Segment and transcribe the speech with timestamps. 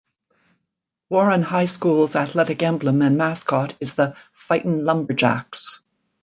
[1.11, 5.83] Warren High School's athletic emblem and mascot is The Fightin' Lumberjacks.